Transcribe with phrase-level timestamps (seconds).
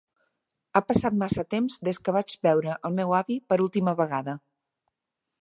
[0.73, 4.37] Ha passat massa temps des que vaig veure el meu avi per última vegada.